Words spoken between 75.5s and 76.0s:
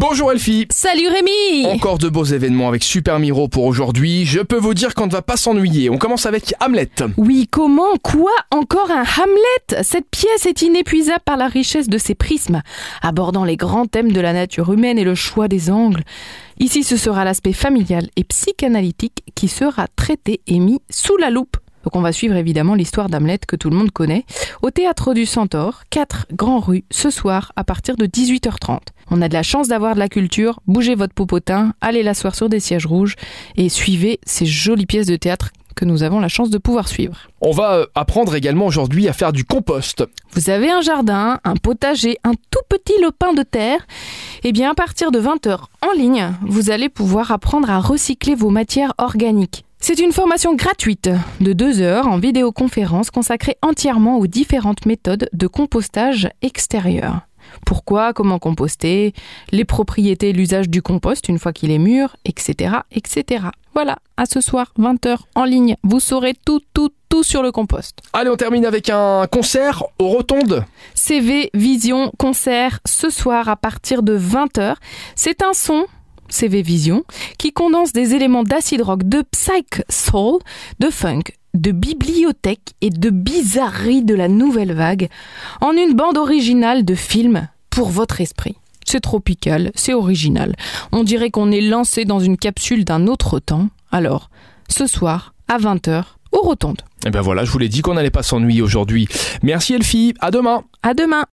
son